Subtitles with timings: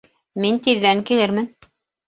[0.45, 1.51] Мин тиҙҙән килермен